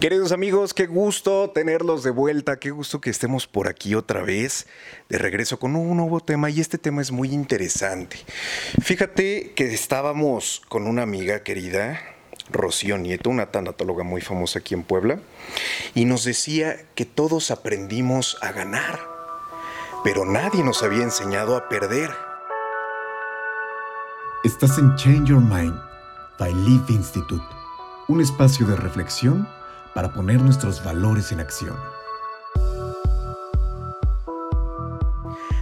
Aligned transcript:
Queridos 0.00 0.32
amigos, 0.32 0.72
qué 0.72 0.86
gusto 0.86 1.50
tenerlos 1.50 2.02
de 2.02 2.08
vuelta, 2.10 2.58
qué 2.58 2.70
gusto 2.70 3.02
que 3.02 3.10
estemos 3.10 3.46
por 3.46 3.68
aquí 3.68 3.94
otra 3.94 4.22
vez, 4.22 4.66
de 5.10 5.18
regreso 5.18 5.58
con 5.58 5.76
un 5.76 5.94
nuevo 5.94 6.20
tema 6.20 6.48
y 6.48 6.58
este 6.58 6.78
tema 6.78 7.02
es 7.02 7.12
muy 7.12 7.34
interesante. 7.34 8.16
Fíjate 8.80 9.52
que 9.54 9.74
estábamos 9.74 10.62
con 10.70 10.86
una 10.86 11.02
amiga 11.02 11.42
querida, 11.42 12.00
Rocío 12.48 12.96
Nieto, 12.96 13.28
una 13.28 13.50
tanatóloga 13.50 14.02
muy 14.02 14.22
famosa 14.22 14.60
aquí 14.60 14.72
en 14.72 14.84
Puebla, 14.84 15.20
y 15.94 16.06
nos 16.06 16.24
decía 16.24 16.78
que 16.94 17.04
todos 17.04 17.50
aprendimos 17.50 18.38
a 18.40 18.52
ganar, 18.52 19.00
pero 20.02 20.24
nadie 20.24 20.64
nos 20.64 20.82
había 20.82 21.02
enseñado 21.02 21.58
a 21.58 21.68
perder. 21.68 22.10
Estás 24.44 24.78
en 24.78 24.96
Change 24.96 25.28
Your 25.28 25.42
Mind 25.42 25.78
by 26.38 26.54
Leaf 26.54 26.88
Institute, 26.88 27.44
un 28.08 28.22
espacio 28.22 28.66
de 28.66 28.76
reflexión 28.76 29.59
para 29.94 30.12
poner 30.12 30.40
nuestros 30.40 30.82
valores 30.84 31.32
en 31.32 31.40
acción. 31.40 31.76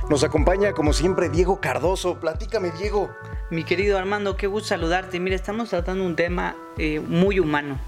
Nos 0.09 0.25
acompaña 0.25 0.73
como 0.73 0.95
siempre 0.95 1.29
Diego 1.29 1.61
Cardoso. 1.61 2.19
Platícame, 2.19 2.71
Diego. 2.79 3.11
Mi 3.51 3.65
querido 3.65 3.99
Armando, 3.99 4.39
qué 4.39 4.47
gusto 4.47 4.71
saludarte. 4.71 5.21
Mira, 5.21 5.37
estamos 5.37 5.69
tratando 5.69 6.03
un 6.03 6.17
tema 6.17 6.57
eh, 6.79 6.99
muy 7.01 7.39
humano. 7.39 7.79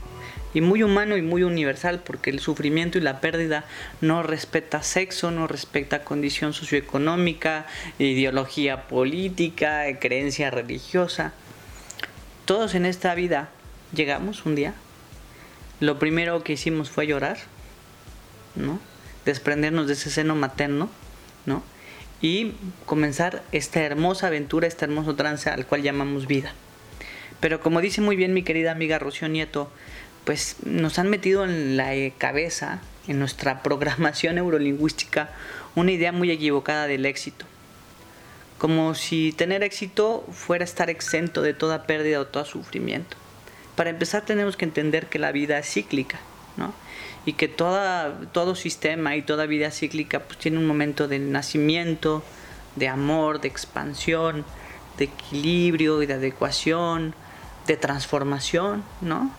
Y 0.52 0.60
muy 0.60 0.82
humano 0.82 1.16
y 1.16 1.22
muy 1.22 1.44
universal, 1.44 2.02
porque 2.04 2.28
el 2.28 2.40
sufrimiento 2.40 2.98
y 2.98 3.00
la 3.00 3.20
pérdida 3.20 3.64
no 4.00 4.22
respeta 4.22 4.82
sexo, 4.82 5.30
no 5.30 5.46
respeta 5.46 6.04
condición 6.04 6.52
socioeconómica, 6.52 7.66
ideología 7.98 8.88
política, 8.88 9.84
creencia 9.98 10.50
religiosa. 10.50 11.32
Todos 12.44 12.74
en 12.74 12.84
esta 12.84 13.14
vida 13.14 13.48
llegamos 13.94 14.44
un 14.44 14.56
día 14.56 14.74
lo 15.80 15.98
primero 15.98 16.44
que 16.44 16.52
hicimos 16.52 16.90
fue 16.90 17.06
llorar, 17.06 17.38
¿no? 18.54 18.78
Desprendernos 19.24 19.86
de 19.86 19.94
ese 19.94 20.10
seno 20.10 20.34
materno, 20.36 20.90
¿no? 21.46 21.62
Y 22.20 22.52
comenzar 22.84 23.42
esta 23.50 23.80
hermosa 23.80 24.26
aventura, 24.26 24.68
este 24.68 24.84
hermoso 24.84 25.16
trance 25.16 25.48
al 25.48 25.66
cual 25.66 25.82
llamamos 25.82 26.26
vida. 26.26 26.52
Pero 27.40 27.60
como 27.60 27.80
dice 27.80 28.02
muy 28.02 28.14
bien 28.14 28.34
mi 28.34 28.42
querida 28.42 28.72
amiga 28.72 28.98
Rocío 28.98 29.28
Nieto, 29.28 29.70
pues 30.24 30.56
nos 30.64 30.98
han 30.98 31.08
metido 31.08 31.44
en 31.44 31.78
la 31.78 31.94
cabeza, 32.18 32.82
en 33.08 33.18
nuestra 33.18 33.62
programación 33.62 34.34
neurolingüística, 34.34 35.30
una 35.74 35.92
idea 35.92 36.12
muy 36.12 36.30
equivocada 36.30 36.86
del 36.86 37.06
éxito. 37.06 37.46
Como 38.58 38.94
si 38.94 39.32
tener 39.32 39.62
éxito 39.62 40.26
fuera 40.30 40.64
estar 40.64 40.90
exento 40.90 41.40
de 41.40 41.54
toda 41.54 41.84
pérdida 41.84 42.20
o 42.20 42.26
todo 42.26 42.44
sufrimiento 42.44 43.16
para 43.80 43.88
empezar 43.88 44.26
tenemos 44.26 44.58
que 44.58 44.66
entender 44.66 45.06
que 45.06 45.18
la 45.18 45.32
vida 45.32 45.58
es 45.58 45.66
cíclica, 45.66 46.20
¿no? 46.58 46.74
Y 47.24 47.32
que 47.32 47.48
todo 47.48 48.54
sistema 48.54 49.16
y 49.16 49.22
toda 49.22 49.46
vida 49.46 49.70
cíclica 49.70 50.20
pues, 50.20 50.38
tiene 50.38 50.58
un 50.58 50.66
momento 50.66 51.08
de 51.08 51.18
nacimiento, 51.18 52.22
de 52.76 52.88
amor, 52.88 53.40
de 53.40 53.48
expansión, 53.48 54.44
de 54.98 55.04
equilibrio 55.06 56.02
y 56.02 56.06
de 56.06 56.12
adecuación, 56.12 57.14
de 57.66 57.78
transformación, 57.78 58.84
¿no? 59.00 59.30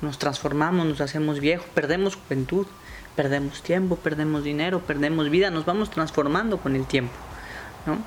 Nos 0.00 0.18
transformamos, 0.18 0.86
nos 0.86 1.02
hacemos 1.02 1.38
viejos, 1.38 1.66
perdemos 1.74 2.16
juventud, 2.16 2.66
perdemos 3.14 3.62
tiempo, 3.62 3.96
perdemos 3.96 4.44
dinero, 4.44 4.80
perdemos 4.80 5.28
vida, 5.28 5.50
nos 5.50 5.66
vamos 5.66 5.90
transformando 5.90 6.56
con 6.56 6.74
el 6.74 6.86
tiempo, 6.86 7.12
¿no? 7.84 7.98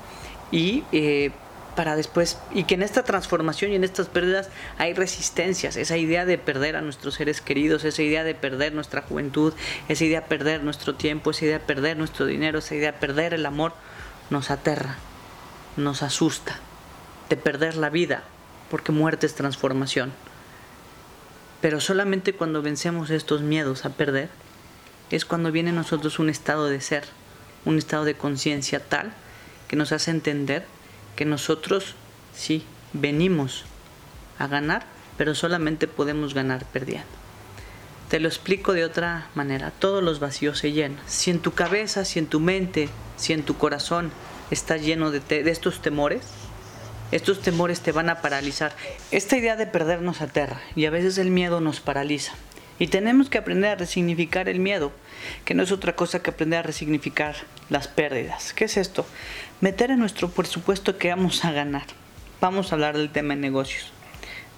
Y 0.49 0.85
eh, 0.91 1.29
para 1.77 1.95
después, 1.95 2.39
y 2.51 2.63
que 2.63 2.73
en 2.73 2.81
esta 2.81 3.03
transformación 3.03 3.71
y 3.71 3.75
en 3.75 3.83
estas 3.83 4.07
pérdidas 4.07 4.49
hay 4.79 4.95
resistencias, 4.95 5.77
esa 5.77 5.95
idea 5.95 6.25
de 6.25 6.39
perder 6.39 6.75
a 6.75 6.81
nuestros 6.81 7.13
seres 7.13 7.39
queridos, 7.39 7.83
esa 7.83 8.01
idea 8.01 8.23
de 8.23 8.33
perder 8.33 8.73
nuestra 8.73 9.03
juventud, 9.03 9.53
esa 9.87 10.03
idea 10.03 10.21
de 10.21 10.27
perder 10.27 10.63
nuestro 10.63 10.95
tiempo, 10.95 11.29
esa 11.29 11.45
idea 11.45 11.59
de 11.59 11.65
perder 11.65 11.95
nuestro 11.95 12.25
dinero, 12.25 12.57
esa 12.57 12.73
idea 12.73 12.93
de 12.93 12.97
perder 12.97 13.35
el 13.35 13.45
amor, 13.45 13.73
nos 14.31 14.49
aterra, 14.49 14.95
nos 15.77 16.01
asusta, 16.01 16.59
de 17.29 17.37
perder 17.37 17.77
la 17.77 17.91
vida, 17.91 18.23
porque 18.71 18.91
muerte 18.91 19.27
es 19.27 19.35
transformación. 19.35 20.13
Pero 21.61 21.79
solamente 21.79 22.33
cuando 22.33 22.63
vencemos 22.63 23.11
estos 23.11 23.41
miedos 23.43 23.85
a 23.85 23.91
perder, 23.91 24.29
es 25.11 25.25
cuando 25.25 25.51
viene 25.51 25.69
a 25.69 25.73
nosotros 25.73 26.17
un 26.17 26.31
estado 26.31 26.69
de 26.69 26.81
ser, 26.81 27.03
un 27.65 27.77
estado 27.77 28.03
de 28.03 28.15
conciencia 28.15 28.79
tal 28.79 29.13
que 29.67 29.75
nos 29.75 29.91
hace 29.91 30.09
entender 30.09 30.65
que 31.17 31.25
nosotros 31.25 31.95
sí 32.33 32.63
venimos 32.93 33.65
a 34.39 34.47
ganar, 34.47 34.85
pero 35.17 35.35
solamente 35.35 35.87
podemos 35.87 36.33
ganar 36.33 36.63
perdiendo. 36.65 37.07
Te 38.07 38.21
lo 38.21 38.29
explico 38.29 38.71
de 38.71 38.85
otra 38.85 39.27
manera. 39.35 39.71
Todos 39.71 40.01
los 40.01 40.19
vacíos 40.21 40.59
se 40.59 40.71
llenan. 40.71 41.01
Si 41.07 41.31
en 41.31 41.39
tu 41.39 41.51
cabeza, 41.51 42.05
si 42.05 42.19
en 42.19 42.27
tu 42.27 42.39
mente, 42.39 42.87
si 43.17 43.33
en 43.33 43.43
tu 43.43 43.57
corazón 43.57 44.11
está 44.51 44.77
lleno 44.77 45.11
de, 45.11 45.19
de 45.19 45.51
estos 45.51 45.81
temores, 45.81 46.21
estos 47.11 47.41
temores 47.41 47.81
te 47.81 47.91
van 47.91 48.09
a 48.09 48.21
paralizar. 48.21 48.75
Esta 49.11 49.37
idea 49.37 49.55
de 49.57 49.65
perder 49.65 50.01
nos 50.01 50.21
aterra 50.21 50.61
y 50.75 50.85
a 50.85 50.91
veces 50.91 51.17
el 51.17 51.31
miedo 51.31 51.59
nos 51.59 51.81
paraliza. 51.81 52.33
Y 52.79 52.87
tenemos 52.87 53.29
que 53.29 53.39
aprender 53.39 53.71
a 53.71 53.75
resignificar 53.75 54.47
el 54.47 54.59
miedo, 54.59 54.91
que 55.45 55.55
no 55.55 55.63
es 55.63 55.71
otra 55.71 55.95
cosa 55.95 56.21
que 56.21 56.29
aprender 56.29 56.59
a 56.59 56.63
resignificar 56.63 57.35
las 57.69 57.87
pérdidas. 57.87 58.53
¿Qué 58.53 58.65
es 58.65 58.77
esto? 58.77 59.05
Meter 59.61 59.91
en 59.91 59.99
nuestro 59.99 60.29
presupuesto 60.29 60.97
que 60.97 61.09
vamos 61.09 61.43
a 61.45 61.51
ganar. 61.51 61.85
Vamos 62.41 62.71
a 62.71 62.75
hablar 62.75 62.97
del 62.97 63.09
tema 63.09 63.35
de 63.35 63.41
negocios. 63.41 63.91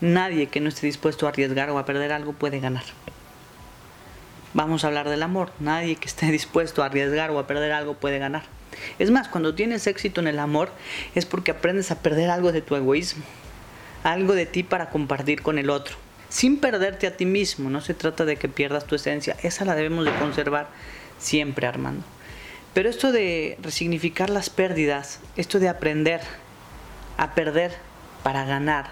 Nadie 0.01 0.47
que 0.47 0.59
no 0.59 0.69
esté 0.69 0.85
dispuesto 0.85 1.25
a 1.25 1.29
arriesgar 1.29 1.69
o 1.69 1.77
a 1.77 1.85
perder 1.85 2.11
algo 2.11 2.33
puede 2.33 2.59
ganar. 2.59 2.83
Vamos 4.53 4.83
a 4.83 4.87
hablar 4.87 5.09
del 5.09 5.23
amor. 5.23 5.51
Nadie 5.59 5.95
que 5.95 6.07
esté 6.07 6.25
dispuesto 6.31 6.83
a 6.83 6.87
arriesgar 6.87 7.31
o 7.31 7.39
a 7.39 7.47
perder 7.47 7.71
algo 7.71 7.95
puede 7.95 8.19
ganar. 8.19 8.43
Es 8.97 9.11
más, 9.11 9.27
cuando 9.27 9.55
tienes 9.55 9.87
éxito 9.87 10.21
en 10.21 10.27
el 10.27 10.39
amor 10.39 10.69
es 11.15 11.25
porque 11.25 11.51
aprendes 11.51 11.91
a 11.91 12.01
perder 12.01 12.29
algo 12.29 12.51
de 12.51 12.61
tu 12.61 12.75
egoísmo, 12.75 13.23
algo 14.03 14.33
de 14.33 14.45
ti 14.45 14.63
para 14.63 14.89
compartir 14.89 15.41
con 15.41 15.57
el 15.57 15.69
otro 15.69 15.97
sin 16.29 16.59
perderte 16.59 17.07
a 17.07 17.17
ti 17.17 17.25
mismo. 17.25 17.69
No 17.69 17.81
se 17.81 17.93
trata 17.93 18.23
de 18.23 18.37
que 18.37 18.47
pierdas 18.47 18.85
tu 18.85 18.95
esencia, 18.95 19.35
esa 19.43 19.65
la 19.65 19.75
debemos 19.75 20.05
de 20.05 20.13
conservar 20.13 20.67
siempre, 21.17 21.67
Armando. 21.67 22.03
Pero 22.73 22.89
esto 22.89 23.11
de 23.11 23.57
resignificar 23.61 24.29
las 24.29 24.49
pérdidas, 24.49 25.19
esto 25.35 25.59
de 25.59 25.69
aprender 25.69 26.21
a 27.17 27.33
perder 27.33 27.75
para 28.23 28.45
ganar, 28.45 28.91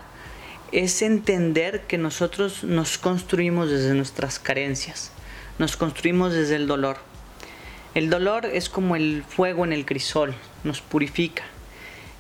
es 0.71 1.01
entender 1.01 1.81
que 1.81 1.97
nosotros 1.97 2.63
nos 2.63 2.97
construimos 2.97 3.69
desde 3.69 3.93
nuestras 3.93 4.39
carencias, 4.39 5.11
nos 5.59 5.77
construimos 5.77 6.33
desde 6.33 6.55
el 6.55 6.67
dolor. 6.67 6.97
El 7.93 8.09
dolor 8.09 8.45
es 8.45 8.69
como 8.69 8.95
el 8.95 9.23
fuego 9.27 9.63
en 9.63 9.73
el 9.73 9.85
crisol, 9.85 10.35
nos 10.63 10.81
purifica, 10.81 11.43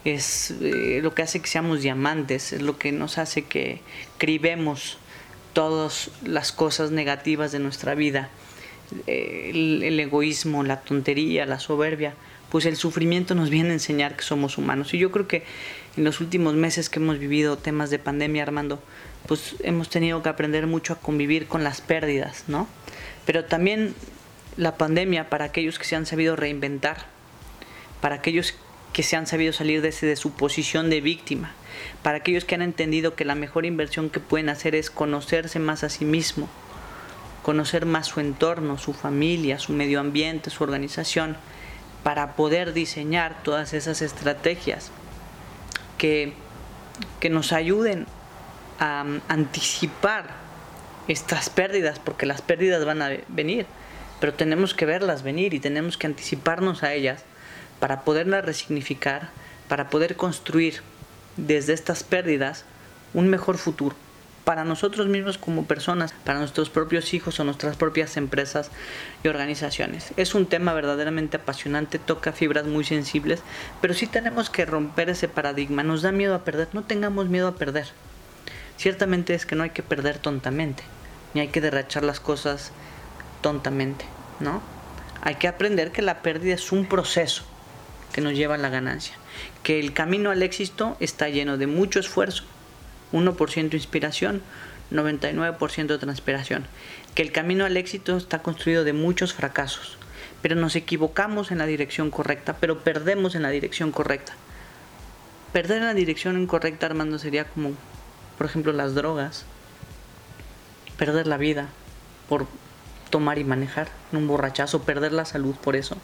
es 0.05 0.51
eh, 0.61 1.01
lo 1.03 1.13
que 1.13 1.23
hace 1.23 1.41
que 1.41 1.47
seamos 1.47 1.81
diamantes, 1.81 2.53
es 2.53 2.61
lo 2.61 2.77
que 2.77 2.91
nos 2.91 3.17
hace 3.17 3.43
que 3.43 3.81
cribemos 4.17 4.97
todas 5.53 6.11
las 6.23 6.51
cosas 6.51 6.91
negativas 6.91 7.51
de 7.51 7.59
nuestra 7.59 7.95
vida, 7.95 8.29
el, 9.05 9.99
egoísmo, 9.99 10.63
la 10.63 10.81
tontería, 10.81 11.45
la 11.45 11.59
soberbia, 11.59 12.13
pues 12.49 12.65
el 12.65 12.77
sufrimiento 12.77 13.35
nos 13.35 13.49
viene 13.49 13.69
a 13.69 13.73
enseñar 13.73 14.15
que 14.15 14.23
somos 14.23 14.57
humanos. 14.57 14.93
Y 14.93 14.97
yo 14.97 15.11
creo 15.11 15.27
que 15.27 15.43
en 15.97 16.03
los 16.03 16.21
últimos 16.21 16.55
meses 16.55 16.89
que 16.89 16.99
hemos 16.99 17.19
vivido 17.19 17.57
temas 17.57 17.89
de 17.89 17.99
pandemia, 17.99 18.43
Armando, 18.43 18.81
pues 19.27 19.55
hemos 19.61 19.89
tenido 19.89 20.23
que 20.23 20.29
aprender 20.29 20.67
mucho 20.67 20.93
a 20.93 20.99
convivir 20.99 21.47
con 21.47 21.63
las 21.63 21.81
pérdidas, 21.81 22.45
¿no? 22.47 22.67
Pero 23.25 23.45
también 23.45 23.93
la 24.55 24.77
pandemia 24.77 25.29
para 25.29 25.45
aquellos 25.45 25.77
que 25.79 25.85
se 25.85 25.95
han 25.95 26.05
sabido 26.05 26.35
reinventar, 26.35 27.05
para 28.01 28.15
aquellos 28.15 28.55
que 28.93 29.03
se 29.03 29.15
han 29.15 29.27
sabido 29.27 29.53
salir 29.53 29.81
de, 29.81 30.15
su 30.15 30.31
posición 30.31 30.89
de 30.89 31.01
víctima, 31.01 31.53
para 32.01 32.17
aquellos 32.17 32.45
que 32.45 32.55
han 32.55 32.61
entendido 32.61 33.15
que 33.15 33.25
la 33.25 33.35
mejor 33.35 33.65
inversión 33.65 34.09
que 34.09 34.19
pueden 34.19 34.49
hacer 34.49 34.73
es 34.73 34.89
conocerse 34.89 35.59
más 35.59 35.83
a 35.83 35.89
sí 35.89 36.05
mismo, 36.05 36.49
conocer 37.47 37.85
más 37.85 38.07
su 38.07 38.19
entorno, 38.19 38.77
su 38.77 38.91
familia, 38.91 39.57
su 39.57 39.71
medio 39.71 40.01
ambiente, 40.01 40.49
su 40.49 40.65
organización, 40.65 41.37
para 42.03 42.35
poder 42.35 42.73
diseñar 42.73 43.41
todas 43.41 43.71
esas 43.71 44.01
estrategias 44.01 44.91
que, 45.97 46.33
que 47.21 47.29
nos 47.29 47.53
ayuden 47.53 48.05
a 48.81 49.05
anticipar 49.29 50.25
estas 51.07 51.49
pérdidas, 51.49 51.99
porque 51.99 52.25
las 52.25 52.41
pérdidas 52.41 52.83
van 52.83 53.01
a 53.01 53.11
venir, 53.29 53.65
pero 54.19 54.33
tenemos 54.33 54.73
que 54.73 54.85
verlas 54.85 55.23
venir 55.23 55.53
y 55.53 55.61
tenemos 55.61 55.95
que 55.97 56.07
anticiparnos 56.07 56.83
a 56.83 56.93
ellas 56.93 57.23
para 57.79 58.01
poderlas 58.01 58.43
resignificar, 58.43 59.29
para 59.69 59.89
poder 59.89 60.17
construir 60.17 60.81
desde 61.37 61.71
estas 61.71 62.03
pérdidas 62.03 62.65
un 63.13 63.29
mejor 63.29 63.57
futuro 63.57 63.95
para 64.47 64.63
nosotros 64.63 65.07
mismos 65.07 65.37
como 65.37 65.65
personas, 65.65 66.13
para 66.23 66.39
nuestros 66.39 66.69
propios 66.69 67.13
hijos 67.13 67.37
o 67.37 67.43
nuestras 67.43 67.75
propias 67.75 68.15
empresas 68.15 68.71
y 69.21 69.27
organizaciones. 69.27 70.13
Es 70.15 70.35
un 70.35 70.45
tema 70.45 70.73
verdaderamente 70.73 71.35
apasionante, 71.35 71.99
toca 71.99 72.31
fibras 72.31 72.65
muy 72.65 72.85
sensibles, 72.85 73.41
pero 73.81 73.93
sí 73.93 74.07
tenemos 74.07 74.49
que 74.49 74.65
romper 74.65 75.09
ese 75.09 75.27
paradigma. 75.27 75.83
Nos 75.83 76.01
da 76.01 76.13
miedo 76.13 76.33
a 76.33 76.45
perder, 76.45 76.69
no 76.71 76.83
tengamos 76.83 77.27
miedo 77.27 77.49
a 77.49 77.55
perder. 77.55 77.87
Ciertamente 78.77 79.33
es 79.33 79.45
que 79.45 79.57
no 79.57 79.63
hay 79.63 79.71
que 79.71 79.83
perder 79.83 80.17
tontamente, 80.17 80.83
ni 81.33 81.41
hay 81.41 81.49
que 81.49 81.59
derrachar 81.59 82.05
las 82.05 82.21
cosas 82.21 82.71
tontamente, 83.41 84.05
¿no? 84.39 84.61
Hay 85.23 85.35
que 85.35 85.49
aprender 85.49 85.91
que 85.91 86.01
la 86.01 86.21
pérdida 86.21 86.55
es 86.55 86.71
un 86.71 86.85
proceso 86.85 87.43
que 88.13 88.21
nos 88.21 88.31
lleva 88.31 88.55
a 88.55 88.59
la 88.59 88.69
ganancia, 88.69 89.17
que 89.63 89.77
el 89.81 89.91
camino 89.91 90.31
al 90.31 90.41
éxito 90.41 90.95
está 91.01 91.27
lleno 91.27 91.57
de 91.57 91.67
mucho 91.67 91.99
esfuerzo, 91.99 92.45
1% 93.13 93.73
inspiración, 93.73 94.41
99% 94.91 95.99
transpiración, 95.99 96.65
que 97.15 97.21
el 97.21 97.31
camino 97.31 97.65
al 97.65 97.77
éxito 97.77 98.17
está 98.17 98.41
construido 98.41 98.83
de 98.83 98.93
muchos 98.93 99.33
fracasos, 99.33 99.97
pero 100.41 100.55
nos 100.55 100.75
equivocamos 100.75 101.51
en 101.51 101.57
la 101.57 101.65
dirección 101.65 102.11
correcta, 102.11 102.57
pero 102.59 102.79
perdemos 102.79 103.35
en 103.35 103.43
la 103.43 103.49
dirección 103.49 103.91
correcta. 103.91 104.33
Perder 105.53 105.77
en 105.79 105.85
la 105.85 105.93
dirección 105.93 106.39
incorrecta, 106.39 106.85
Armando, 106.85 107.19
sería 107.19 107.45
como, 107.45 107.71
por 108.37 108.45
ejemplo, 108.45 108.73
las 108.73 108.95
drogas, 108.95 109.45
perder 110.97 111.27
la 111.27 111.37
vida 111.37 111.69
por 112.29 112.47
tomar 113.09 113.39
y 113.39 113.43
manejar, 113.43 113.87
un 114.11 114.27
borrachazo, 114.27 114.83
perder 114.83 115.13
la 115.13 115.25
salud 115.25 115.55
por 115.55 115.75
eso, 115.75 115.97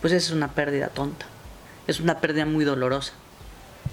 pues 0.00 0.12
es 0.12 0.30
una 0.30 0.52
pérdida 0.52 0.88
tonta, 0.88 1.26
es 1.86 2.00
una 2.00 2.20
pérdida 2.20 2.46
muy 2.46 2.64
dolorosa. 2.64 3.12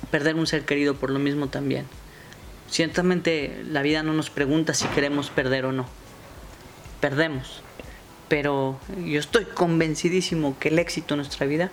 Perder 0.10 0.36
un 0.36 0.48
ser 0.48 0.66
querido 0.66 0.96
por 0.96 1.10
lo 1.10 1.20
mismo 1.20 1.48
también. 1.48 1.86
Ciertamente 2.72 3.66
la 3.70 3.82
vida 3.82 4.02
no 4.02 4.14
nos 4.14 4.30
pregunta 4.30 4.74
si 4.74 4.88
queremos 4.88 5.30
perder 5.30 5.66
o 5.66 5.74
no. 5.74 5.86
Perdemos. 7.02 7.62
Pero 8.30 8.80
yo 9.06 9.20
estoy 9.20 9.44
convencidísimo 9.44 10.56
que 10.58 10.70
el 10.70 10.80
éxito 10.80 11.16
en 11.16 11.18
nuestra 11.18 11.46
vida 11.46 11.70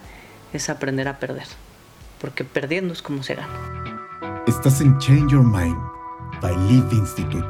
es 0.53 0.69
aprender 0.69 1.07
a 1.07 1.21
perder. 1.21 1.47
Porque 2.21 2.43
perdiendo 2.43 2.93
es 2.93 3.01
como 3.01 3.23
se 3.23 3.37
gana. 3.37 4.43
Estás 4.49 4.81
en 4.81 4.99
Change 4.99 5.35
Your 5.35 5.45
Mind 5.45 5.79
by 6.43 6.57
Live 6.69 6.89
Institute, 6.91 7.47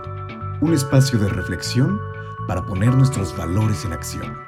un 0.60 0.74
espacio 0.74 1.18
de 1.18 1.30
reflexión 1.30 1.98
para 2.46 2.66
poner 2.66 2.94
nuestros 2.94 3.34
valores 3.34 3.82
en 3.86 3.94
acción. 3.94 4.47